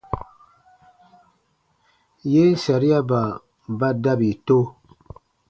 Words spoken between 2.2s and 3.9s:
Yen sariaba ba